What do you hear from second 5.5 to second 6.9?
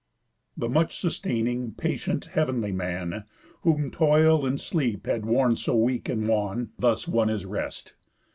so weak and wan,